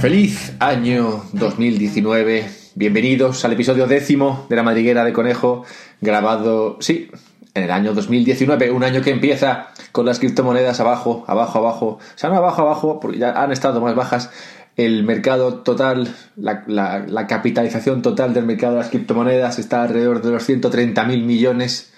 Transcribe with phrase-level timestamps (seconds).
[0.00, 2.48] Feliz año 2019.
[2.74, 5.66] Bienvenidos al episodio décimo de La Madriguera de Conejo,
[6.00, 7.10] grabado, sí,
[7.52, 12.00] en el año 2019, un año que empieza con las criptomonedas abajo, abajo, abajo, o
[12.14, 14.30] sea, no abajo, abajo, porque ya han estado más bajas.
[14.74, 20.30] El mercado total, la, la capitalización total del mercado de las criptomonedas está alrededor de
[20.30, 21.92] los 130 mil millones.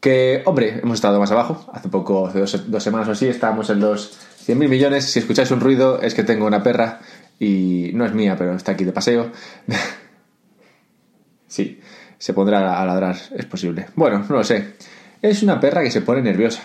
[0.00, 1.66] Que, hombre, hemos estado más abajo.
[1.70, 5.04] Hace poco, hace dos, dos semanas o así, estábamos en los 100.000 millones.
[5.04, 7.00] Si escucháis un ruido, es que tengo una perra
[7.38, 9.30] y no es mía, pero está aquí de paseo.
[11.46, 11.80] sí,
[12.18, 13.86] se pondrá a ladrar, es posible.
[13.96, 14.74] Bueno, no lo sé.
[15.22, 16.62] Es una perra que se pone nerviosa.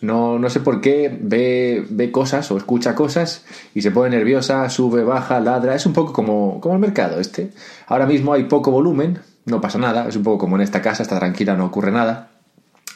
[0.00, 4.68] No, no sé por qué ve, ve cosas o escucha cosas y se pone nerviosa,
[4.70, 5.74] sube, baja, ladra.
[5.74, 7.50] Es un poco como, como el mercado este.
[7.86, 10.08] Ahora mismo hay poco volumen, no pasa nada.
[10.08, 12.30] Es un poco como en esta casa, está tranquila, no ocurre nada.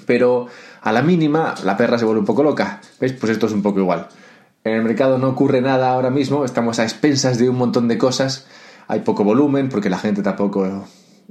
[0.07, 0.47] Pero
[0.83, 2.81] a la mínima la perra se vuelve un poco loca.
[3.01, 3.13] ¿Ves?
[3.13, 4.09] Pues esto es un poco igual.
[4.65, 7.99] En el mercado no ocurre nada ahora mismo, estamos a expensas de un montón de
[7.99, 8.47] cosas.
[8.89, 10.87] Hay poco volumen porque la gente tampoco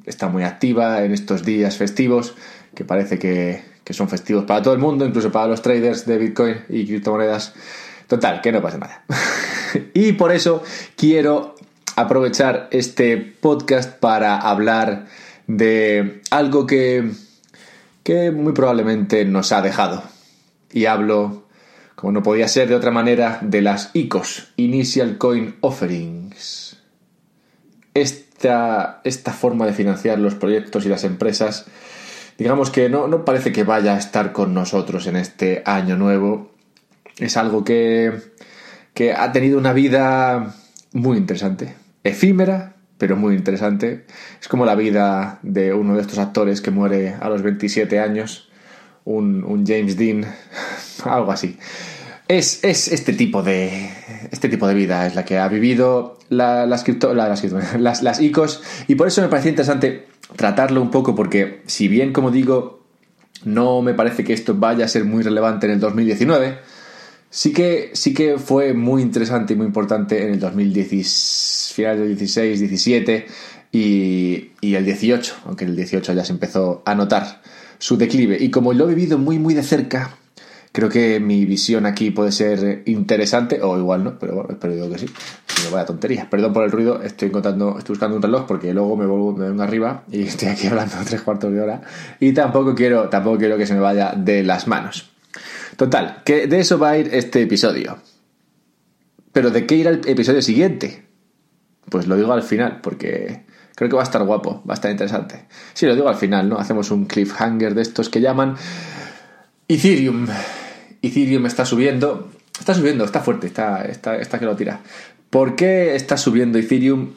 [0.05, 2.35] está muy activa en estos días festivos,
[2.75, 6.17] que parece que, que son festivos para todo el mundo, incluso para los traders de
[6.19, 7.53] Bitcoin y criptomonedas.
[8.07, 9.03] Total, que no pasa nada.
[9.95, 10.61] y por eso
[10.95, 11.55] quiero
[11.95, 15.07] aprovechar este podcast para hablar
[15.47, 17.11] de algo que
[18.03, 20.03] que muy probablemente nos ha dejado.
[20.71, 21.47] Y hablo,
[21.95, 26.77] como no podía ser de otra manera, de las ICOs, Initial Coin Offerings.
[27.93, 31.65] Esta, esta forma de financiar los proyectos y las empresas,
[32.37, 36.51] digamos que no, no parece que vaya a estar con nosotros en este año nuevo.
[37.17, 38.11] Es algo que,
[38.93, 40.55] que ha tenido una vida
[40.91, 44.05] muy interesante, efímera, pero muy interesante.
[44.41, 48.49] Es como la vida de uno de estos actores que muere a los 27 años,
[49.05, 50.25] un, James Dean,
[51.05, 51.57] algo así.
[52.27, 53.89] Es, este, tipo de,
[54.31, 56.87] este tipo de vida es la que ha vivido las,
[57.77, 62.13] las, las ICOs y por eso me parecía interesante tratarlo un poco porque si bien,
[62.13, 62.83] como digo,
[63.43, 66.59] no me parece que esto vaya a ser muy relevante en el 2019,
[67.33, 72.09] sí que, sí que fue muy interesante y muy importante en el 2016 finales del
[72.09, 73.25] 16, 17
[73.71, 77.41] y, y el 18, aunque el 18 ya se empezó a notar
[77.79, 78.37] su declive.
[78.39, 80.15] Y como lo he vivido muy, muy de cerca,
[80.71, 84.89] creo que mi visión aquí puede ser interesante, o igual no, pero bueno, espero digo
[84.91, 85.07] que sí.
[85.65, 86.29] No, vaya tontería.
[86.29, 89.49] Perdón por el ruido, estoy encontrando, estoy buscando un reloj porque luego me vuelvo, me
[89.49, 91.81] vengo arriba y estoy aquí hablando tres cuartos de hora.
[92.19, 95.12] Y tampoco quiero, tampoco quiero que se me vaya de las manos.
[95.77, 97.97] Total, que de eso va a ir este episodio.
[99.31, 101.05] Pero ¿de qué irá el episodio siguiente?
[101.89, 103.45] Pues lo digo al final, porque
[103.75, 105.45] creo que va a estar guapo, va a estar interesante.
[105.73, 106.57] Sí, lo digo al final, ¿no?
[106.57, 108.55] Hacemos un cliffhanger de estos que llaman
[109.67, 110.27] Ethereum.
[111.01, 112.29] Ethereum está subiendo.
[112.59, 114.81] Está subiendo, está fuerte, está, está, está que lo tira.
[115.31, 117.13] ¿Por qué está subiendo Ethereum?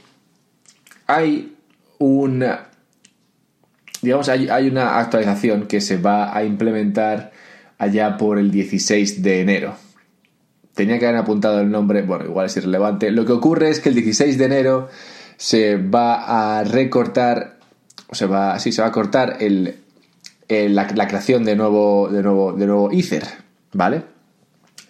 [1.06, 1.54] Hay
[1.98, 2.68] una.
[4.00, 7.32] Digamos, hay una actualización que se va a implementar
[7.78, 9.86] allá por el 16 de enero
[10.76, 13.10] tenía que haber apuntado el nombre, bueno, igual es irrelevante.
[13.10, 14.88] Lo que ocurre es que el 16 de enero
[15.38, 17.58] se va a recortar,
[18.08, 19.78] o se va, sí, se va a cortar el,
[20.48, 23.24] la, creación de nuevo, de, nuevo, de nuevo Ether,
[23.72, 24.02] ¿vale?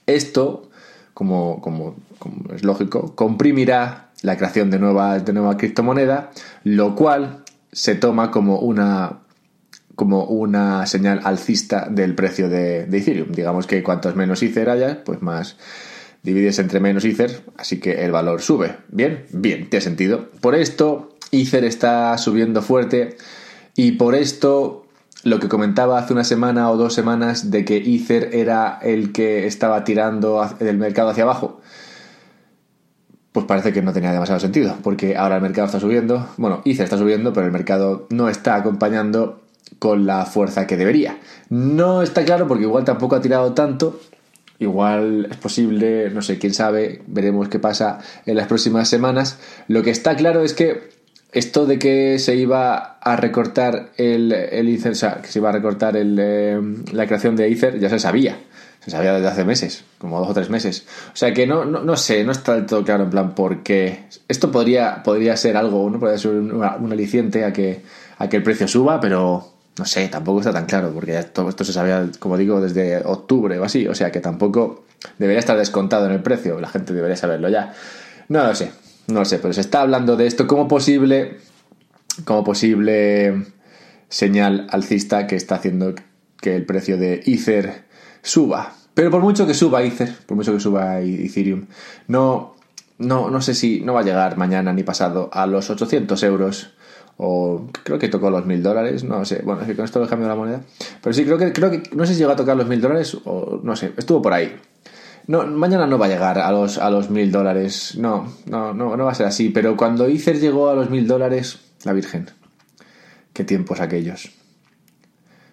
[0.06, 0.70] Esto,
[1.14, 1.94] como,
[2.53, 6.32] es lógico, comprimirá la creación de nueva, de nueva criptomoneda,
[6.64, 9.20] lo cual se toma como una
[9.97, 13.33] como una señal alcista del precio de, Ethereum.
[13.33, 15.57] Digamos que cuantos menos Ether haya, pues más
[16.23, 18.77] divides entre menos Ether, así que el valor sube.
[18.89, 20.29] Bien, bien, tiene sentido.
[20.41, 23.17] Por esto, Ether está subiendo fuerte
[23.75, 24.87] y por esto
[25.25, 29.47] lo que comentaba hace una semana o dos semanas de que Ether era el que
[29.47, 31.61] estaba tirando del mercado hacia abajo,
[33.33, 36.84] pues parece que no tenía demasiado sentido, porque ahora el mercado está subiendo, bueno, Ether
[36.84, 39.46] está subiendo, pero el mercado no está acompañando
[39.78, 41.18] con la fuerza que debería.
[41.48, 44.01] No está claro porque igual tampoco ha tirado tanto.
[44.59, 49.39] Igual es posible, no sé, quién sabe, veremos qué pasa en las próximas semanas.
[49.68, 50.97] Lo que está claro es que
[51.33, 55.51] esto de que se iba a recortar el, el Ether, o sea, que se iba
[55.51, 56.59] a recortar el, eh,
[56.92, 58.39] la creación de Ether, ya se sabía.
[58.83, 60.86] Se sabía desde hace meses, como dos o tres meses.
[61.13, 63.63] O sea que no, no, no sé, no está del todo claro en plan por
[63.63, 64.04] qué.
[64.28, 65.98] Esto podría, podría ser algo, ¿no?
[65.98, 67.83] Podría ser un, un aliciente a que,
[68.16, 71.65] a que el precio suba, pero no sé, tampoco está tan claro, porque todo esto
[71.65, 74.84] se sabía, como digo, desde octubre o así, o sea que tampoco
[75.19, 77.75] debería estar descontado en el precio, la gente debería saberlo ya.
[78.28, 78.73] No lo sé,
[79.09, 81.39] no lo sé, pero se está hablando de esto como posible,
[82.25, 83.47] como posible
[84.09, 85.95] señal alcista que está haciendo
[86.41, 87.84] que el precio de Ether
[88.23, 88.73] suba.
[88.95, 91.67] Pero por mucho que suba Ether, por mucho que suba Ethereum,
[92.09, 92.57] no
[92.99, 96.71] no, no sé si no va a llegar mañana ni pasado a los 800 euros
[97.18, 100.09] o creo que tocó los mil dólares, no sé, bueno, es que con esto he
[100.09, 100.60] cambiado la moneda,
[101.03, 103.16] pero sí, creo que, creo que, no sé si llegó a tocar los mil dólares
[103.24, 104.57] o no sé, estuvo por ahí.
[105.28, 108.97] No, mañana no va a llegar a los, a los mil dólares, no, no, no,
[108.97, 112.30] no va a ser así, pero cuando Ether llegó a los mil dólares, la Virgen,
[113.33, 114.30] qué tiempos aquellos.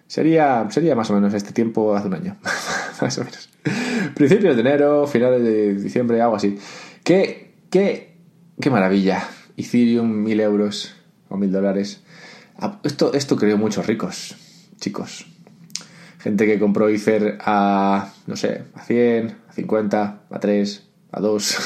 [0.06, 2.36] Sería, sería más o menos este tiempo hace un año,
[3.00, 3.48] más o menos.
[4.14, 6.56] Principios de enero, finales de diciembre, algo así.
[7.02, 8.18] Qué, qué,
[8.60, 9.26] qué maravilla.
[9.56, 10.93] Ethereum, mil euros
[11.34, 12.02] o mil dólares.
[12.58, 14.36] Ah, esto, esto creó muchos ricos,
[14.80, 15.26] chicos.
[16.18, 20.82] Gente que compró Ether a, no sé, a 100, a 50, a 3,
[21.12, 21.58] a 2,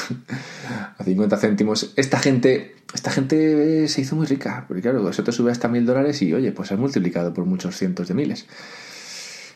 [0.97, 1.93] a 50 céntimos.
[1.95, 5.85] Esta gente, esta gente se hizo muy rica, porque claro, eso te sube hasta mil
[5.85, 8.47] dólares y oye, pues has multiplicado por muchos cientos de miles.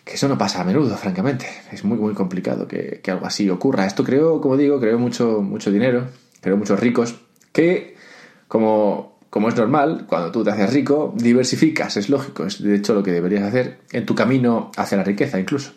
[0.06, 1.48] Que eso no pasa a menudo, francamente.
[1.72, 3.86] Es muy, muy complicado que, que algo así ocurra.
[3.86, 6.08] Esto creo, como digo, creo mucho, mucho dinero,
[6.42, 7.16] creo muchos ricos,
[7.54, 7.96] que
[8.48, 12.94] como como es normal, cuando tú te haces rico, diversificas, es lógico, es de hecho
[12.94, 15.72] lo que deberías hacer en tu camino hacia la riqueza incluso.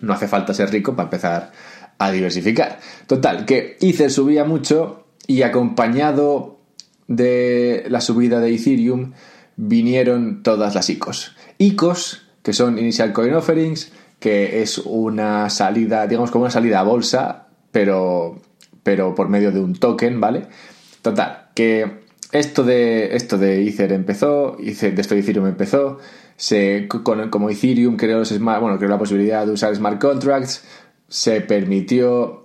[0.00, 1.52] No hace falta ser rico para empezar
[1.98, 2.80] a diversificar.
[3.06, 6.58] Total, que Ether subía mucho y acompañado
[7.06, 9.12] de la subida de Ethereum
[9.56, 11.36] vinieron todas las ICOs.
[11.58, 16.84] ICOs, que son Initial Coin Offerings, que es una salida, digamos como una salida a
[16.84, 18.40] bolsa, pero,
[18.82, 20.46] pero por medio de un token, ¿vale?
[21.02, 22.03] Total, que
[22.34, 25.98] esto de, esto de Ether empezó, de esto de Ethereum empezó,
[26.36, 30.64] se, como Ethereum creó, smart, bueno, creó la posibilidad de usar smart contracts,
[31.08, 32.44] se permitió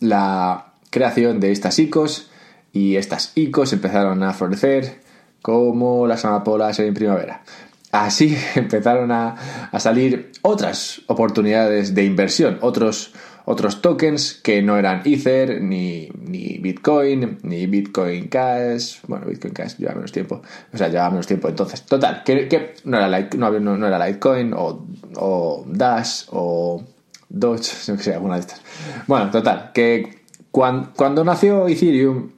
[0.00, 2.30] la creación de estas ICOs
[2.74, 5.00] y estas ICOs empezaron a florecer
[5.40, 7.42] como las amapolas en primavera.
[7.90, 15.02] Así empezaron a, a salir otras oportunidades de inversión, otros otros tokens que no eran
[15.04, 19.00] Ether, ni, ni Bitcoin, ni Bitcoin Cash.
[19.06, 20.42] Bueno, Bitcoin Cash lleva menos tiempo.
[20.72, 21.82] O sea, lleva menos tiempo entonces.
[21.82, 24.86] Total, que, no, era no, era Litecoin o,
[25.16, 26.82] o Dash o
[27.28, 28.62] Doge, no sé, alguna de estas.
[29.06, 32.30] Bueno, total, que cuando, cuando nació Ethereum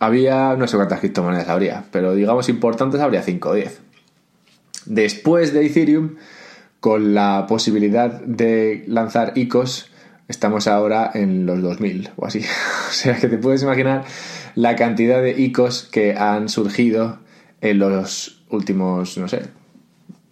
[0.00, 3.80] había no sé cuántas criptomonedas habría, pero digamos importantes habría 5 o 10.
[4.86, 6.16] Después de Ethereum,
[6.80, 9.91] con la posibilidad de lanzar ICOs,
[10.32, 12.40] estamos ahora en los 2000 o así.
[12.88, 14.04] o sea que te puedes imaginar
[14.54, 17.20] la cantidad de ICOs que han surgido
[17.60, 19.42] en los últimos, no sé,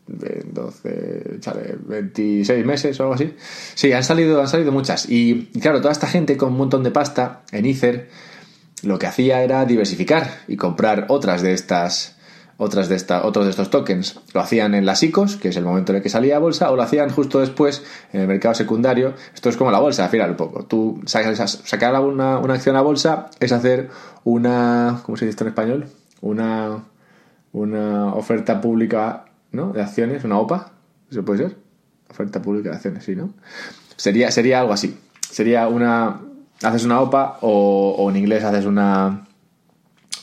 [0.06, 1.38] 12,
[1.87, 3.35] 26 meses o algo así.
[3.75, 5.08] Sí, han salido, han salido muchas.
[5.08, 8.08] Y claro, toda esta gente con un montón de pasta en Ether
[8.82, 12.17] lo que hacía era diversificar y comprar otras de estas
[12.61, 14.21] otras de esta, otros de estos tokens.
[14.35, 16.71] Lo hacían en las ICOs, que es el momento en el que salía a bolsa,
[16.71, 19.15] o lo hacían justo después en el mercado secundario.
[19.35, 20.67] Esto es como la bolsa, al final un poco.
[20.67, 23.89] Tú sacar una, una acción a bolsa es hacer
[24.25, 25.87] una, ¿cómo se dice esto en español?
[26.21, 26.85] Una,
[27.53, 29.73] una oferta pública, ¿no?
[29.73, 30.73] De acciones, una OPA,
[31.11, 31.57] ¿eso puede ser?
[32.11, 33.33] Oferta pública de acciones, sí, ¿no?
[33.97, 34.99] Sería, sería algo así.
[35.31, 36.21] Sería una,
[36.62, 39.29] haces una OPA o, o en inglés haces una,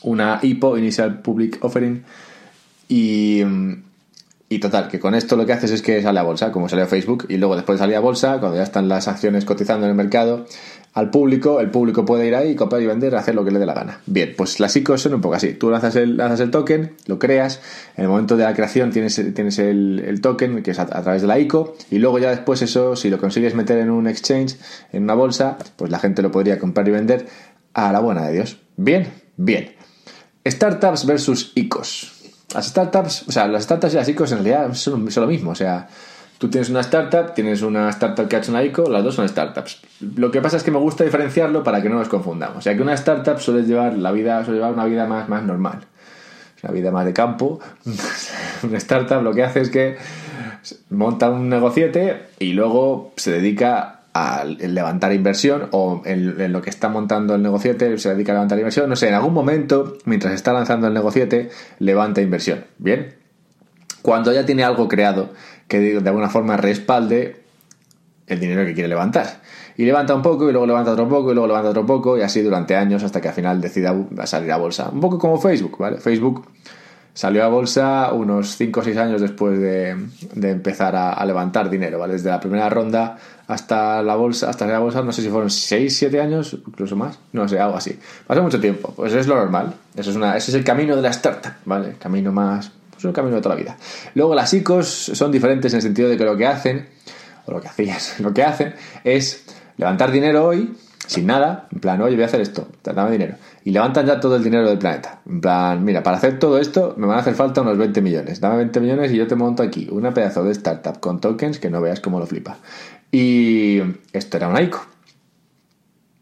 [0.04, 2.04] una IPO, Initial Public Offering,
[2.88, 3.42] y,
[4.50, 6.84] y total, que con esto lo que haces es que sale a bolsa, como sale
[6.84, 9.86] a Facebook, y luego después de salir a bolsa, cuando ya están las acciones cotizando
[9.86, 10.46] en el mercado,
[10.94, 13.66] al público, el público puede ir ahí, comprar y vender, hacer lo que le dé
[13.66, 14.02] la gana.
[14.08, 15.54] Bien, pues las ICOs son un poco así.
[15.54, 17.62] Tú lanzas el, lanzas el token, lo creas,
[17.98, 21.22] en el momento de la creación tienes, tienes el, token, que es a, a, través
[21.22, 24.58] de la ICO, y luego ya después eso, si lo consigues meter en un exchange,
[24.92, 27.28] en una bolsa, pues la gente lo podría comprar y vender
[27.74, 28.58] a la buena de Dios.
[28.76, 29.76] Bien, bien.
[30.48, 32.17] Startups versus ICOs.
[32.54, 35.52] Las startups, o sea, las startups y las ICOs en realidad son, lo mismo.
[35.52, 35.88] O sea,
[36.38, 39.28] tú tienes una startup, tienes una startup que ha hecho una ICO, las dos son
[39.28, 39.82] startups.
[40.16, 42.58] Lo que pasa es que me gusta diferenciarlo para que no nos confundamos.
[42.58, 45.44] O sea, que una startup suele llevar la vida, suele llevar una vida más, más
[45.44, 45.80] normal.
[46.64, 47.60] Una vida más de campo.
[48.64, 49.98] una startup lo que hace es que
[50.90, 53.97] monta un negociete y luego se dedica
[54.44, 58.90] levantar inversión o en, lo que está montando el negociete se dedica a levantar inversión,
[58.90, 62.66] no sé, en algún momento, mientras está lanzando el negociete, levanta inversión.
[62.78, 63.16] Bien,
[64.02, 65.32] cuando ya tiene algo creado
[65.68, 67.42] que de alguna forma respalde
[68.28, 69.42] el dinero que quiere levantar.
[69.78, 72.22] Y levanta un poco y luego levanta otro poco y luego levanta otro poco y
[72.22, 73.96] así durante años hasta que al final decida
[74.26, 74.90] salir a bolsa.
[74.90, 75.98] Un poco como Facebook, ¿vale?
[75.98, 76.46] Facebook
[77.18, 79.90] Salió a bolsa unos 5 o 6 años después de,
[80.40, 82.14] empezar a, levantar dinero, ¿vale?
[82.14, 85.98] Desde la primera ronda hasta la bolsa, hasta la bolsa, no sé si fueron 6,
[85.98, 87.98] 7 años, incluso más, no sé, algo así.
[88.28, 89.74] Pasó mucho tiempo, pues es lo normal.
[89.96, 91.96] Eso es una, ese es el camino de la startup, ¿vale?
[91.98, 93.78] Camino más, pues el camino de toda la vida.
[94.14, 96.88] Luego las ICOs son diferentes en el sentido de que lo que hacen,
[97.48, 99.44] o lo que hacían, lo que hacen es
[99.78, 100.72] levantar dinero hoy,
[101.08, 103.36] sin nada, en plan, oye, voy a hacer esto, dame dinero.
[103.64, 105.22] Y levantan ya todo el dinero del planeta.
[105.26, 108.42] En plan, mira, para hacer todo esto me van a hacer falta unos 20 millones.
[108.42, 111.70] Dame 20 millones y yo te monto aquí una pedazo de startup con tokens que
[111.70, 112.58] no veas cómo lo flipa.
[113.12, 114.86] Y esto era un ICO.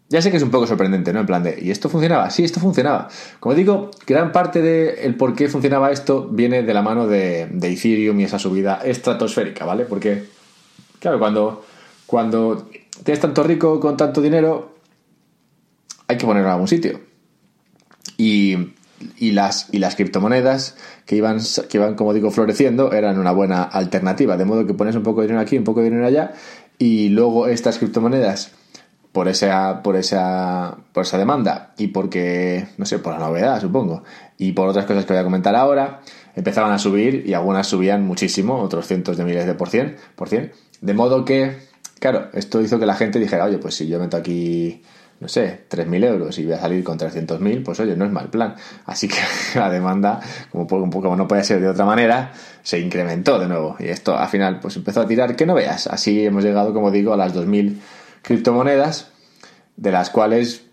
[0.08, 1.22] Ya sé que es un poco sorprendente, ¿no?
[1.22, 2.30] En plan de, ¿y esto funcionaba?
[2.30, 3.10] Sí, esto funcionaba.
[3.40, 7.74] Como digo, gran parte del por qué funcionaba esto viene de la mano de, de
[7.74, 9.86] Ethereum y esa subida estratosférica, ¿vale?
[9.86, 10.26] Porque,
[11.00, 11.66] claro, cuando,
[12.06, 12.70] cuando
[13.04, 14.75] tienes tanto rico con tanto dinero,
[16.08, 17.02] hay que ponerlo en algún sitio.
[18.18, 18.74] Y,
[19.18, 23.64] y, las, y las criptomonedas que iban, que iban, como digo, floreciendo eran una buena
[23.64, 24.38] alternativa.
[24.38, 26.34] De modo que pones un poco de dinero aquí, un poco de dinero allá,
[26.78, 28.52] y luego estas criptomonedas,
[29.16, 34.04] por esa, por esa, por esa demanda y porque, no sé, por la novedad, supongo,
[34.38, 36.02] y por otras cosas que voy a comentar ahora,
[36.36, 40.28] empezaban a subir y algunas subían muchísimo, otros cientos de miles de por cien, por
[40.28, 40.52] cien.
[40.82, 41.56] De modo que,
[42.00, 44.84] claro, esto hizo que la gente dijera, oye, pues si yo meto aquí
[45.20, 48.30] no sé, 3.000 euros y voy a salir con 300.000, pues oye, no es mal
[48.30, 48.56] plan.
[48.86, 49.18] Así que
[49.56, 50.20] la demanda,
[50.52, 52.32] como, no puede ser de otra manera,
[52.64, 53.78] se incrementó de nuevo.
[53.80, 55.88] Y esto al final pues empezó a tirar que no veas.
[55.88, 57.78] Así hemos llegado, como digo, a las 2.000
[58.22, 59.12] criptomonedas,
[59.78, 60.66] de las cuales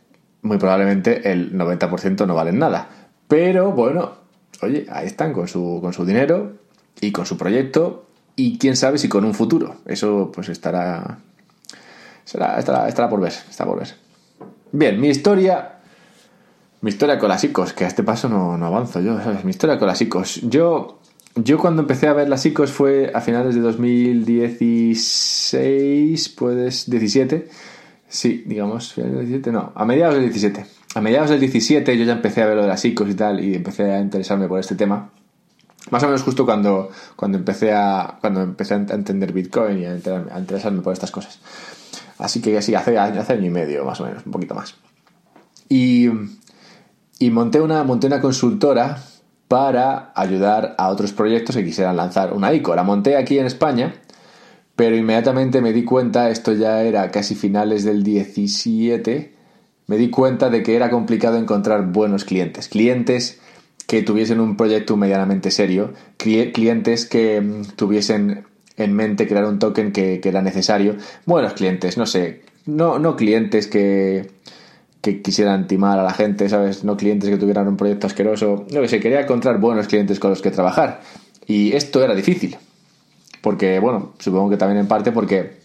[0.42, 2.88] muy probablemente el 90% no valen nada.
[3.28, 4.12] Pero bueno,
[4.60, 6.54] oye, ahí están con su, con su dinero
[7.00, 9.76] y con su proyecto y quién sabe si con un futuro.
[9.86, 11.18] Eso pues estará,
[12.26, 14.01] estará, estará, estará por ver, está por ver.
[14.72, 15.74] Bien, mi historia.
[16.80, 19.44] Mi historia con las ICOs, que a este paso no, avanzo yo, ¿sabes?
[19.44, 20.40] Mi historia con las ICOs.
[20.48, 20.98] Yo,
[21.36, 27.48] yo cuando empecé a ver las ICOs fue a finales de 2016, puedes, 17.
[28.08, 30.64] Sí, digamos, finales del 17, no, a mediados del 17.
[30.94, 33.44] A mediados del 17 yo ya empecé a ver lo de las ICOs y tal,
[33.44, 35.12] y empecé a interesarme por este tema.
[35.90, 39.94] Más o menos justo cuando, cuando, empecé, a, cuando empecé a entender Bitcoin y a
[40.38, 41.40] interesarme por estas cosas.
[42.22, 44.76] Así que sí, hace, hace año y medio más o menos, un poquito más.
[45.68, 46.08] Y,
[47.30, 49.02] monté, una, monté una consultora
[49.48, 52.76] para ayudar a otros proyectos que quisieran lanzar una ICO.
[52.76, 53.94] La monté aquí en España,
[54.76, 59.34] pero inmediatamente me di cuenta, esto ya era casi finales del 17,
[59.88, 62.68] me di cuenta de que era complicado encontrar buenos clientes.
[62.68, 63.40] Clientes
[63.88, 68.44] que tuviesen un proyecto medianamente serio, clientes que mm, tuviesen
[68.76, 70.96] en mente crear un token que, era necesario.
[71.26, 74.30] Buenos clientes, no sé, no, no clientes que,
[75.00, 76.84] que quisieran timar a la gente, ¿sabes?
[76.84, 78.66] No clientes que tuvieran un proyecto asqueroso.
[78.72, 81.00] No que sé, quería encontrar buenos clientes con los que trabajar.
[81.46, 82.56] Y esto era difícil.
[83.40, 85.62] Porque, bueno, supongo que también en parte porque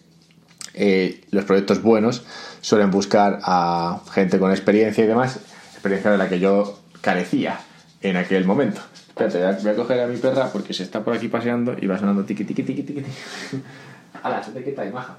[0.73, 2.25] eh, los proyectos buenos
[2.61, 5.39] suelen buscar a gente con experiencia y demás,
[5.73, 7.59] experiencia de la que yo carecía
[8.01, 8.81] en aquel momento.
[9.19, 11.97] Espérate, voy a coger a mi perra porque se está por aquí paseando y va
[11.97, 13.03] sonando tiqui tiqui tiqui tiqui.
[14.21, 15.17] ¡Hala, se te quita y maja!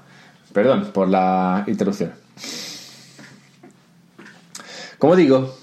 [0.53, 2.13] Perdón por la interrupción.
[4.97, 5.53] Como digo,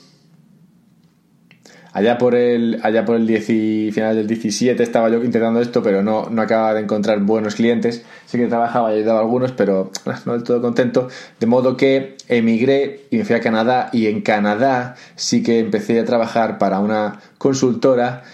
[1.96, 6.02] Allá por el, allá por el 10 final del 17 estaba yo intentando esto, pero
[6.02, 8.04] no, no acababa de encontrar buenos clientes.
[8.26, 9.90] Sí que trabajaba y ayudaba a algunos, pero
[10.26, 11.08] no del todo contento.
[11.40, 13.88] De modo que emigré y me fui a Canadá.
[13.94, 18.24] Y en Canadá sí que empecé a trabajar para una consultora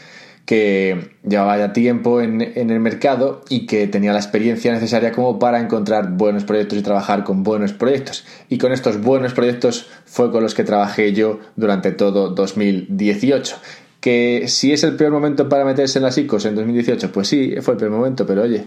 [0.44, 5.60] que llevaba ya tiempo en, el mercado y que tenía la experiencia necesaria como para
[5.60, 8.24] encontrar buenos proyectos y trabajar con buenos proyectos.
[8.48, 13.56] Y con estos buenos proyectos fue con los que trabajé yo durante todo 2018.
[14.00, 17.54] Que si es el peor momento para meterse en las ICOs en 2018, pues sí,
[17.60, 18.64] fue el peor momento, pero oye,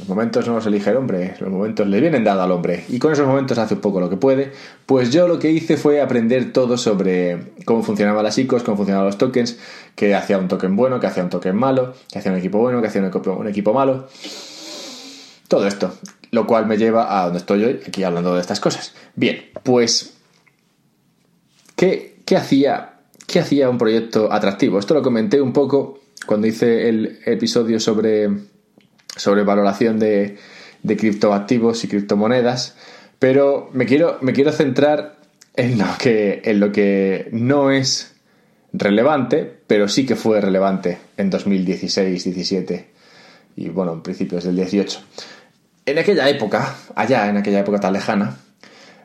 [0.00, 2.98] los momentos no los elige el hombre, los momentos le vienen dados al hombre y
[2.98, 4.50] con esos momentos hace un poco lo que puede.
[4.86, 9.06] Pues yo lo que hice fue aprender todo sobre cómo funcionaban las ICOs, cómo funcionaban
[9.06, 9.58] los tokens,
[9.94, 12.80] que hacía un token bueno, que hacía un token malo, que hacía un equipo bueno,
[12.80, 14.08] que hacía un equipo, un equipo malo.
[15.48, 15.92] Todo esto,
[16.30, 18.94] lo cual me lleva a donde estoy hoy, aquí hablando de estas cosas.
[19.16, 20.14] Bien, pues,
[21.76, 24.78] ¿qué, qué hacía, qué hacía un proyecto atractivo?
[24.78, 28.30] Esto lo comenté un poco cuando hice el episodio sobre
[29.20, 30.38] sobre valoración de,
[30.82, 32.74] criptoactivos y criptomonedas,
[33.18, 34.18] pero me quiero,
[34.52, 35.16] centrar
[35.54, 38.14] en lo, que, no es
[38.72, 42.88] relevante, pero sí que fue relevante en 2016, 17
[43.56, 45.00] y bueno, en principios del 18.
[45.84, 48.38] En aquella época, allá en aquella época tan lejana,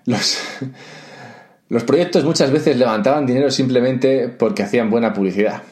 [1.68, 5.64] los proyectos muchas veces levantaban dinero simplemente porque hacían buena publicidad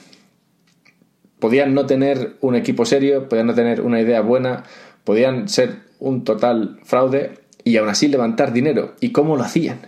[1.44, 4.64] podían no tener un equipo serio, podían no tener una idea buena,
[5.04, 7.34] podían ser un total fraude
[7.66, 8.94] y aún así levantar dinero.
[9.02, 9.80] ¿Y cómo lo hacían?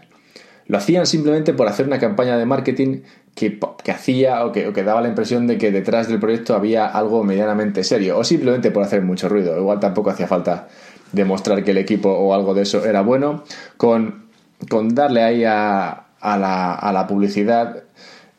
[0.67, 3.03] Lo hacían simplemente por hacer una campaña de marketing
[3.35, 3.57] que,
[3.89, 7.85] hacía o que, que, daba la impresión de que detrás del proyecto había algo medianamente
[7.85, 9.57] serio, o simplemente por hacer mucho ruido.
[9.57, 10.67] Igual tampoco hacía falta
[11.13, 13.45] demostrar que el equipo o algo de eso era bueno.
[13.77, 14.25] Con
[14.69, 17.83] con darle ahí a, a, la, a la publicidad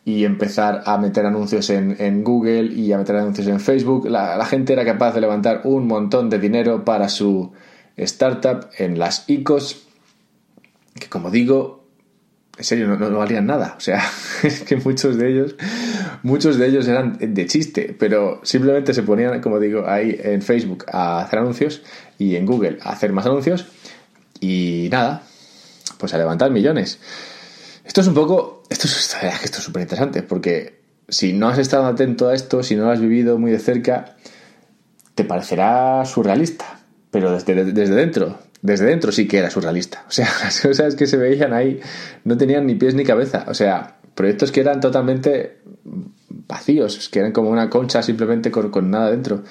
[0.07, 4.47] y empezar a meter anuncios en, en, Google y a meter anuncios en Facebook, la,
[4.47, 7.53] gente era capaz de levantar un montón de dinero para su
[7.97, 9.85] startup en las ICOs,
[10.95, 11.85] que como digo,
[12.57, 13.75] en serio, no, no, valían nada.
[13.77, 14.01] O sea,
[14.45, 15.57] es que muchos de ellos,
[16.23, 20.85] muchos de ellos eran de chiste, pero simplemente se ponían, como digo, ahí en Facebook
[20.87, 21.83] a hacer anuncios
[22.17, 23.67] y en Google a hacer más anuncios
[24.39, 25.25] y nada,
[25.99, 27.01] pues a levantar millones.
[27.85, 31.87] Esto es un poco, esto es, esto es súper interesante porque si no has estado
[31.87, 34.17] atento a esto, si no lo has vivido muy de cerca,
[35.15, 36.81] te parecerá surrealista,
[37.11, 40.05] pero desde, desde dentro, desde dentro sí que era surrealista.
[40.09, 41.81] O sea, las cosas que se veían ahí
[42.25, 43.45] no tenían ni pies ni cabeza.
[43.49, 45.59] O sea, proyectos que eran totalmente
[46.49, 49.43] vacíos, que eran como una concha simplemente con, con nada dentro.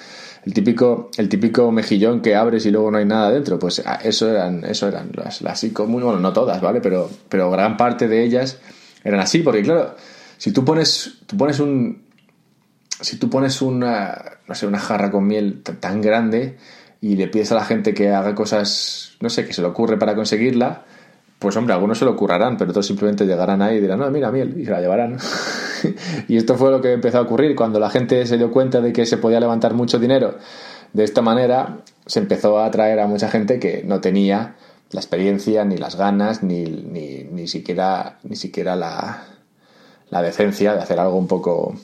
[0.44, 3.98] El típico, el típico mejillón que abres y luego no hay nada dentro, pues ah,
[4.04, 6.80] eso eran, eso eran las, las muy bueno, no todas, ¿vale?
[6.80, 8.60] Pero, pero gran parte de ellas
[9.06, 9.94] eran así, porque claro,
[10.36, 12.02] si tú pones, tú pones un,
[13.00, 16.56] si tú pones una, no sé, una jarra con miel tan grande
[17.00, 19.98] y le pides a la gente que haga cosas, no sé, que se le ocurre
[19.98, 20.84] para conseguirla,
[21.38, 24.32] pues hombre, algunos se lo ocurrarán, pero otros simplemente llegarán ahí y dirán, no, mira,
[24.32, 25.18] miel, y se la llevarán.
[26.28, 28.92] y esto fue lo que empezó a ocurrir cuando la gente se dio cuenta de
[28.92, 30.38] que se podía levantar mucho dinero
[30.92, 34.56] de esta manera, se empezó a atraer a mucha gente que no tenía
[34.90, 39.24] la experiencia, ni las ganas, ni, ni, ni siquiera, ni siquiera la,
[40.10, 41.74] la decencia de hacer algo un poco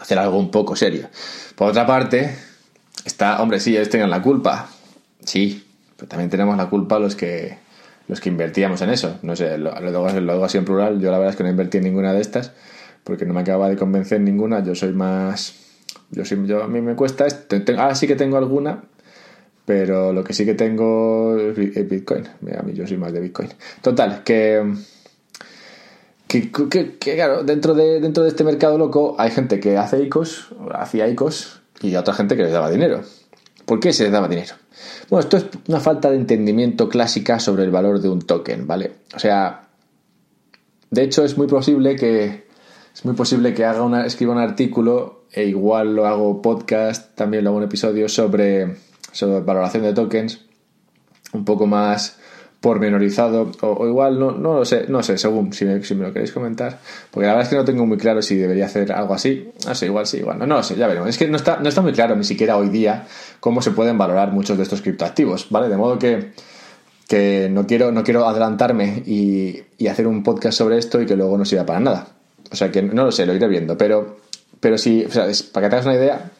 [0.00, 1.08] hacer algo un poco serio.
[1.54, 2.36] Por otra parte,
[3.04, 4.68] está, hombre, sí, ellos tenían la culpa.
[5.24, 5.66] Sí,
[5.96, 7.58] pero también tenemos la culpa los que
[8.08, 9.18] los que invertíamos en eso.
[9.22, 11.00] No sé, lo, digo así en plural.
[11.00, 12.52] Yo la verdad es que no invertí en ninguna de estas
[13.02, 14.62] porque no me acaba de convencer ninguna.
[14.62, 15.54] Yo soy más.
[16.10, 17.26] Yo, soy, yo a mí me cuesta.
[17.26, 17.56] Esto.
[17.78, 18.84] Ah, sí que tengo alguna,
[19.66, 22.24] pero lo que sí que tengo es Bitcoin.
[22.56, 23.50] A mí yo soy más de Bitcoin.
[23.82, 24.62] Total, que.
[26.28, 30.02] Que, que, que, claro, dentro de, dentro de este mercado loco hay gente que hace
[30.02, 33.02] ICOs, hacía ICOs, y otra gente que les daba dinero.
[33.64, 34.54] ¿Por qué se les daba dinero?
[35.08, 38.92] Bueno, esto es una falta de entendimiento clásica sobre el valor de un token, ¿vale?
[39.14, 39.68] O sea,
[40.90, 42.46] de hecho es muy posible que
[42.94, 47.44] es muy posible que haga una, escriba un artículo e igual lo hago podcast, también
[47.44, 48.76] lo hago un episodio sobre,
[49.16, 50.40] sobre valoración de tokens,
[51.32, 52.18] un poco más
[52.60, 56.12] pormenorizado, o, igual no, no lo sé, no sé, según si me, si me, lo
[56.12, 56.78] queréis comentar,
[57.10, 59.74] porque la verdad es que no tengo muy claro si debería hacer algo así, no
[59.74, 61.80] sé, igual sí, igual no, no sé, ya veremos, es que no está, no está
[61.80, 63.06] muy claro ni siquiera hoy día
[63.40, 65.68] cómo se pueden valorar muchos de estos criptoactivos, ¿vale?
[65.68, 66.32] De modo que,
[67.06, 71.14] que no, quiero, no quiero adelantarme y, y hacer un podcast sobre esto y que
[71.14, 72.08] luego no sirva para nada,
[72.50, 74.16] o sea que no lo sé, lo iré viendo, pero,
[74.60, 76.32] pero si, o sea, para que te hagas una idea,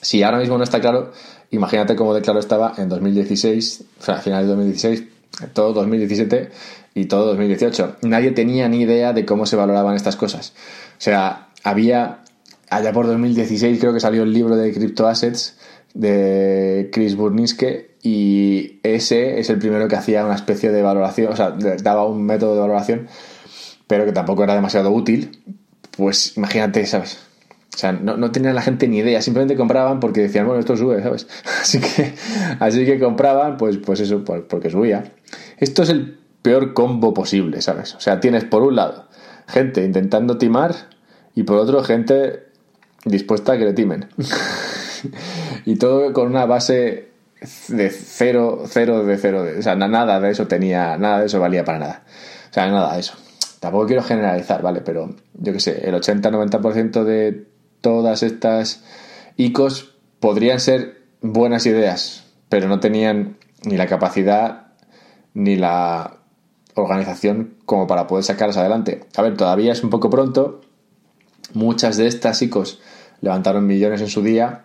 [0.00, 1.12] si ahora mismo no está claro,
[1.50, 5.04] imagínate cómo de claro estaba en 2016, o sea, a finales de 2016,
[5.52, 6.50] todo 2017
[6.94, 7.96] y todo 2018.
[8.02, 10.52] Nadie tenía ni idea de cómo se valoraban estas cosas.
[10.98, 12.22] O sea, había,
[12.70, 15.56] allá por 2016 creo que salió el libro de Crypto Assets
[15.94, 21.36] de Chris Burniske y ese es el primero que hacía una especie de valoración, o
[21.36, 23.08] sea, daba un método de valoración,
[23.86, 25.42] pero que tampoco era demasiado útil.
[25.96, 27.18] Pues imagínate, ¿sabes?
[27.76, 30.78] O sea, no, no tenía la gente ni idea, simplemente compraban porque decían, bueno, esto
[30.78, 31.28] sube, ¿sabes?
[31.60, 32.14] Así que,
[32.58, 35.12] así que compraban, pues, pues eso, porque subía.
[35.58, 37.94] Esto es el peor combo posible, ¿sabes?
[37.94, 39.08] O sea, tienes por un lado
[39.46, 40.74] gente intentando timar
[41.34, 42.46] y por otro gente
[43.04, 44.08] dispuesta a que le timen.
[45.66, 47.10] y todo con una base
[47.68, 49.44] de cero, cero de cero.
[49.44, 52.02] De, o sea, nada de eso tenía, nada de eso valía para nada.
[52.50, 53.14] O sea, nada de eso.
[53.60, 54.80] Tampoco quiero generalizar, ¿vale?
[54.80, 57.46] Pero yo qué sé, el 80-90% de
[57.86, 58.82] todas estas
[59.36, 64.72] ICOs podrían ser buenas ideas, pero no tenían ni la capacidad
[65.34, 66.16] ni la
[66.74, 69.04] organización como para poder sacarlas adelante.
[69.16, 70.62] A ver, todavía es un poco pronto.
[71.54, 72.80] Muchas de estas ICOs
[73.20, 74.64] levantaron millones en su día.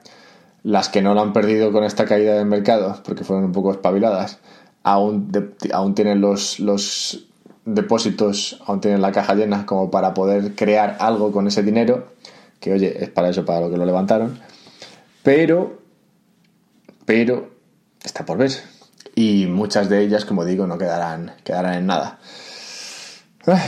[0.63, 3.71] Las que no lo han perdido con esta caída del mercado, porque fueron un poco
[3.71, 4.39] espabiladas,
[4.81, 5.31] aún,
[5.71, 7.27] aún tienen los, los
[7.65, 12.07] depósitos, aún tienen la caja llena como para poder crear algo con ese dinero
[12.61, 14.39] que oye, es para eso, para lo que lo levantaron.
[15.23, 15.81] Pero,
[17.05, 17.49] pero,
[18.01, 18.51] está por ver.
[19.15, 22.19] Y muchas de ellas, como digo, no quedarán, quedarán en nada.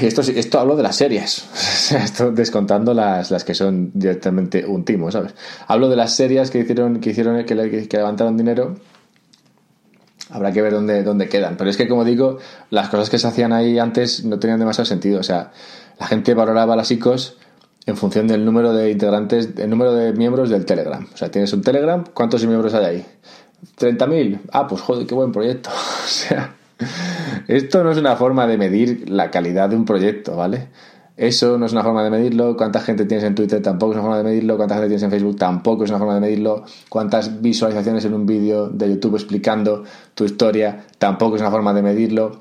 [0.02, 1.92] Y esto, esto hablo de las series.
[1.92, 5.34] esto descontando las, las que son directamente un timo, ¿sabes?
[5.68, 8.76] Hablo de las series que hicieron, que hicieron, que, que levantaron dinero.
[10.30, 11.58] Habrá que ver dónde, dónde quedan.
[11.58, 12.38] Pero es que, como digo,
[12.70, 15.20] las cosas que se hacían ahí antes no tenían demasiado sentido.
[15.20, 15.52] O sea,
[16.00, 17.38] la gente valoraba las ICOs
[17.86, 21.06] en función del número de integrantes, el número de miembros del Telegram.
[21.13, 23.06] O sea, tienes un Telegram, ¿cuántos miembros hay ahí?
[23.80, 24.39] ¿30.000?
[24.52, 25.69] Ah, pues joder, qué buen proyecto.
[26.06, 26.56] o sea,
[27.48, 30.69] Esto no es una forma de medir la calidad de un proyecto, ¿vale?
[31.15, 32.58] Eso no es una forma de medirlo.
[32.58, 34.58] Cuánta gente tienes en Twitter tampoco es una forma de medirlo.
[34.58, 36.63] Cuánta gente tienes en Facebook tampoco es una forma de medirlo.
[36.89, 39.84] Cuántas visualizaciones en un vídeo de YouTube explicando
[40.15, 42.39] tu historia tampoco es una forma de medirlo.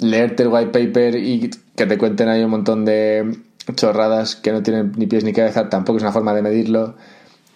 [0.00, 3.38] Leerte el white paper y que te cuenten ahí un montón de
[3.74, 6.96] chorradas que no tienen ni pies ni cabeza tampoco es una forma de medirlo.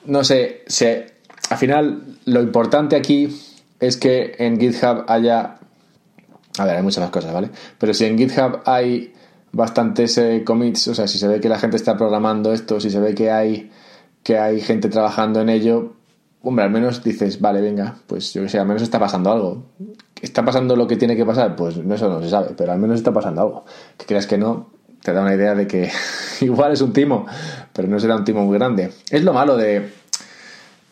[0.04, 1.14] No sé, se,
[1.50, 3.36] al final lo importante aquí
[3.80, 5.58] es que en GitHub haya...
[6.58, 7.50] A ver, hay muchas más cosas, ¿vale?
[7.78, 9.12] Pero si en GitHub hay
[9.52, 12.90] bastantes eh, commits, o sea, si se ve que la gente está programando esto, si
[12.90, 13.70] se ve que hay,
[14.22, 15.94] que hay gente trabajando en ello,
[16.42, 19.66] hombre, al menos dices, vale, venga, pues yo que sé, al menos está pasando algo.
[20.22, 21.56] ¿Está pasando lo que tiene que pasar?
[21.56, 23.64] Pues eso no se sabe, pero al menos está pasando algo.
[23.98, 24.70] Que creas que no,
[25.06, 25.88] te da una idea de que
[26.40, 27.26] igual es un timo,
[27.72, 28.90] pero no será un timo muy grande.
[29.08, 29.88] Es lo malo de...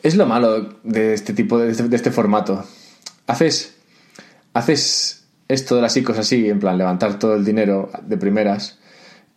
[0.05, 2.64] Es lo malo de este tipo, de este, de este formato.
[3.27, 3.74] Haces...
[4.53, 8.79] Haces esto de las ICOs así, en plan levantar todo el dinero de primeras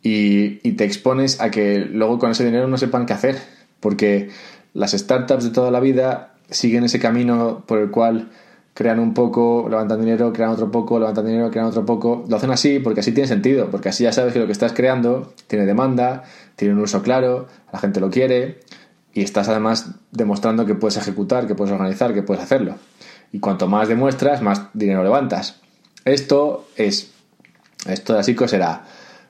[0.04, 3.42] y, te expones a que luego con ese dinero no sepan qué hacer,
[3.80, 4.30] porque
[4.74, 8.30] las startups de toda la vida siguen ese camino por el cual
[8.78, 12.26] crean un poco, levantan dinero, crean otro poco, levantan dinero, crean otro poco.
[12.30, 14.72] Lo hacen así porque así tiene sentido, porque así ya sabes que lo que estás
[14.72, 18.60] creando tiene demanda, tiene un uso claro, la gente lo quiere
[19.16, 22.76] y estás además demostrando que puedes ejecutar, que puedes organizar, que puedes hacerlo.
[23.32, 25.60] Y cuanto más demuestras, más dinero levantas.
[26.06, 27.10] Esto es,
[27.88, 28.86] esto de Asico será,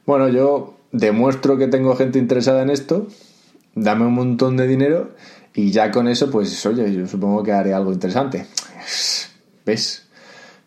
[0.06, 3.08] bueno, yo demuestro que tengo gente interesada en esto,
[3.76, 5.12] dame un montón de dinero
[5.54, 8.46] y ya con eso, pues, oye, yo supongo que haré algo interesante.
[9.68, 10.08] ¿Ves?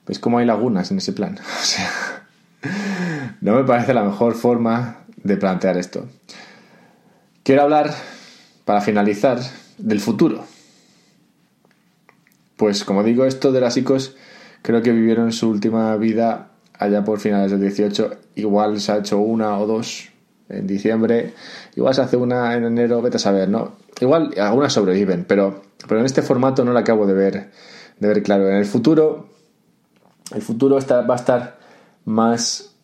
[0.06, 1.38] ¿Ves cómo hay lagunas en ese plan?
[1.60, 1.90] O sea,
[3.40, 6.06] no me parece la mejor forma de plantear esto.
[7.42, 7.94] Quiero hablar,
[8.66, 9.40] para finalizar,
[9.78, 10.44] del futuro.
[12.58, 14.16] Pues como digo, esto de las ICOs
[14.60, 18.18] creo que vivieron su última vida allá por finales del 18.
[18.34, 20.10] Igual se ha hecho una o dos
[20.50, 21.32] en diciembre,
[21.74, 23.76] igual se hace una en enero, vete a saber, ¿no?
[24.00, 27.50] Igual algunas sobreviven, pero, pero en este formato no la acabo de ver,
[28.00, 28.48] de ver claro.
[28.48, 29.28] En el futuro,
[30.34, 31.58] el futuro está, va a estar
[32.04, 32.74] más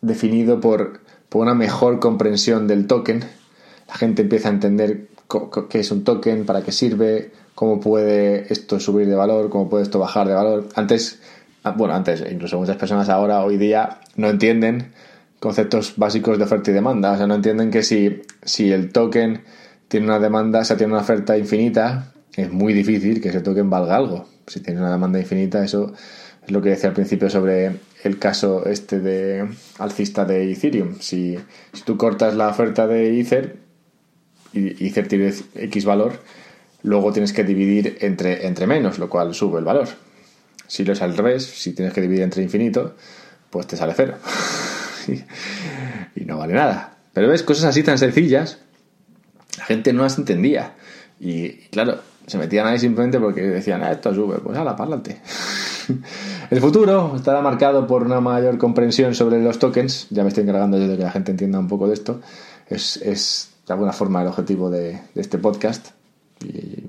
[0.00, 3.24] definido por, por una mejor comprensión del token.
[3.88, 5.08] La gente empieza a entender
[5.68, 9.82] qué es un token, para qué sirve, cómo puede esto subir de valor, cómo puede
[9.82, 10.68] esto bajar de valor.
[10.74, 11.20] Antes,
[11.64, 14.92] ah, bueno, antes, incluso muchas personas ahora, hoy día, no entienden
[15.40, 17.12] conceptos básicos de oferta y demanda.
[17.12, 19.42] O sea, no entienden que si, si el token
[19.88, 23.68] tiene una demanda, o sea, tiene una oferta infinita, es muy difícil que ese token
[23.68, 24.26] valga algo.
[24.46, 25.92] Si tiene una demanda infinita, eso
[26.44, 30.98] es lo que decía al principio sobre el caso este de alcista de Ethereum.
[31.00, 31.38] Si,
[31.72, 33.56] si tú cortas la oferta de Ether
[34.52, 36.20] y Ether tiene X valor,
[36.82, 39.88] luego tienes que dividir entre, entre menos, lo cual sube el valor.
[40.66, 42.96] Si lo es al revés, si tienes que dividir entre infinito,
[43.50, 44.16] pues te sale cero.
[46.16, 46.98] y no vale nada.
[47.12, 48.58] Pero ves, cosas así tan sencillas,
[49.58, 50.74] la gente no las entendía.
[51.20, 55.20] Y claro, se metían ahí simplemente porque decían, ah, esto sube, pues la parlante.
[56.50, 60.06] el futuro estará marcado por una mayor comprensión sobre los tokens.
[60.10, 62.20] Ya me estoy encargando yo de que la gente entienda un poco de esto.
[62.68, 65.88] Es, es de alguna forma el objetivo de, de este podcast
[66.44, 66.86] y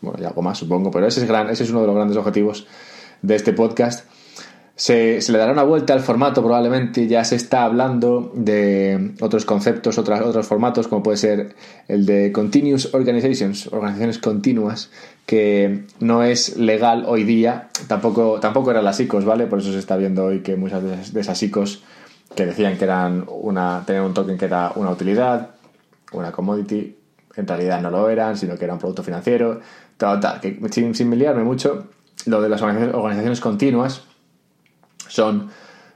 [0.00, 2.16] bueno, y algo más supongo, pero ese es, gran, ese es uno de los grandes
[2.16, 2.66] objetivos
[3.22, 4.06] de este podcast.
[4.76, 9.98] Se, le dará una vuelta al formato probablemente, ya se está hablando de otros conceptos,
[9.98, 11.54] otros, formatos, como puede ser
[11.86, 14.90] el de Continuous Organizations, organizaciones continuas,
[15.26, 19.46] que no es legal hoy día, tampoco, tampoco eran las ICOs, ¿vale?
[19.46, 21.84] Por eso se está viendo hoy que muchas de esas, ICOs
[22.34, 25.50] que decían que eran una, tenían un token que era una utilidad,
[26.10, 26.96] una commodity,
[27.36, 29.60] en realidad no lo eran, sino que era un producto financiero,
[29.96, 30.40] tal, tal,
[30.72, 31.08] sin, sin
[31.44, 31.86] mucho,
[32.26, 34.02] lo de las organizaciones continuas
[35.14, 35.50] son,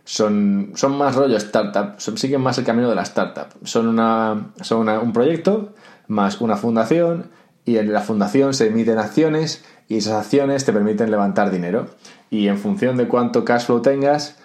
[0.04, 3.48] son, son más rollo startup, siguen más el camino de la startup.
[3.64, 5.74] Son, una, son un proyecto
[6.06, 7.30] más una fundación
[7.64, 11.86] y en la fundación se emiten acciones y esas acciones te permiten levantar dinero.
[12.30, 14.36] Y en función de cuánto cash flow tengas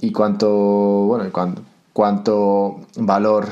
[0.00, 3.46] y cuánto, bueno, cuánto, cuánto valor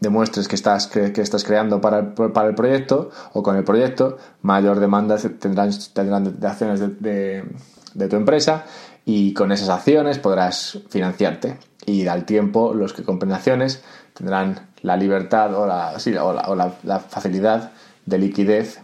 [0.00, 4.18] demuestres que estás, que, estás creando para el, para el, proyecto o con el proyecto,
[4.42, 7.44] mayor demanda tendrán, tendrán de acciones de,
[7.94, 8.64] de, tu empresa
[9.04, 11.58] y con esas acciones podrás financiarte.
[11.86, 13.82] Y al tiempo, los que compren acciones
[14.14, 17.72] tendrán la libertad o la, facilidad
[18.06, 18.80] de liquidez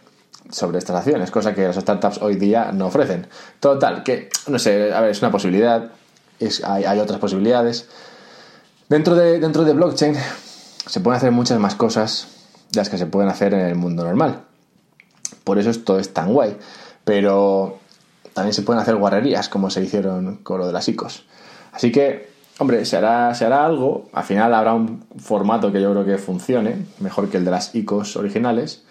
[0.51, 3.29] sobre estas acciones, cosa que las startups hoy día no ofrecen.
[3.61, 5.91] Total, que, no sé, a ver, es una posibilidad,
[6.65, 7.89] hay otras posibilidades.
[8.89, 10.17] Dentro de, dentro de blockchain
[10.87, 12.29] se pueden hacer muchas más cosas
[12.73, 14.43] de las que se pueden hacer en el mundo normal.
[15.45, 16.57] Por eso esto es tan guay.
[17.05, 17.80] Pero
[18.33, 21.25] también se pueden hacer guarrerías, como se hicieron con lo de las ICOs.
[21.73, 24.09] Así que, hombre, se hará, se hará algo.
[24.13, 27.75] Al final habrá un formato que yo creo que funcione, mejor que el de las
[27.75, 28.85] ICOs originales.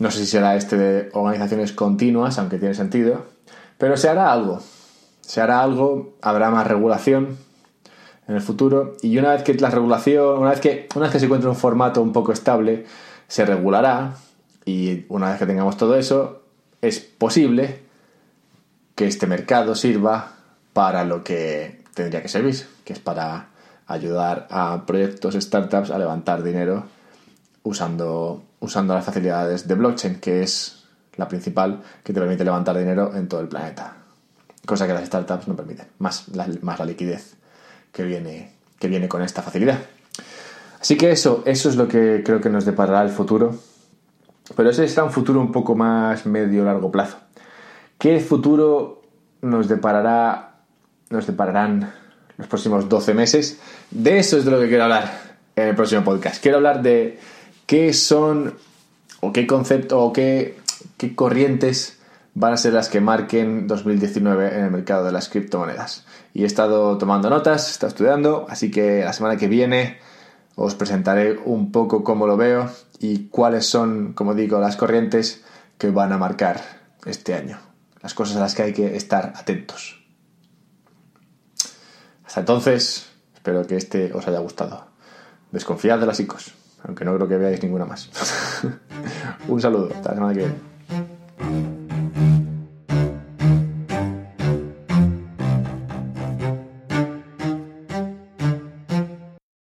[0.00, 3.26] No sé si será este de organizaciones continuas, aunque tiene sentido.
[3.78, 4.60] Pero se hará algo.
[5.20, 7.38] Se hará algo, habrá más regulación
[8.26, 8.96] en el futuro.
[9.02, 11.56] Y una vez que la regulación, una vez que, una vez que se encuentre un
[11.56, 12.86] formato un poco estable,
[13.28, 14.16] se regulará.
[14.64, 16.42] Y una vez que tengamos todo eso,
[16.80, 17.83] es posible
[18.94, 20.32] que este mercado sirva
[20.72, 23.48] para lo que tendría que servir, que es para
[23.86, 26.84] ayudar a proyectos, startups a levantar dinero
[27.62, 30.84] usando, usando las facilidades de blockchain, que es
[31.16, 33.96] la principal que te permite levantar dinero en todo el planeta.
[34.66, 37.34] Cosa que las startups no permiten, más la, más la liquidez
[37.92, 39.78] que viene, que viene con esta facilidad.
[40.80, 43.54] Así que eso, eso es lo que creo que nos deparará el futuro.
[44.54, 47.23] Pero ese será un futuro un poco más medio-largo plazo.
[47.98, 49.02] ¿Qué futuro
[49.42, 50.56] nos deparará,
[51.10, 51.92] nos depararán
[52.36, 53.58] los próximos 12 meses?
[53.90, 56.42] De eso es de lo que quiero hablar en el próximo podcast.
[56.42, 57.18] Quiero hablar de
[57.66, 58.54] qué son
[59.20, 60.58] o qué concepto o qué,
[60.96, 61.98] qué corrientes
[62.34, 66.04] van a ser las que marquen 2019 en el mercado de las criptomonedas.
[66.34, 69.98] Y he estado tomando notas, he estado estudiando, así que la semana que viene
[70.56, 75.42] os presentaré un poco cómo lo veo y cuáles son, como digo, las corrientes
[75.78, 76.60] que van a marcar
[77.06, 77.73] este año.
[78.04, 80.04] Las cosas a las que hay que estar atentos.
[82.22, 84.88] Hasta entonces, espero que este os haya gustado.
[85.50, 88.10] Desconfiad de las ICOs, aunque no creo que veáis ninguna más.
[89.48, 91.73] un saludo, hasta la semana que viene.